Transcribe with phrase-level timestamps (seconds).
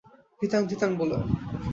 [0.39, 1.17] ধিতাং ধিতাং বলে!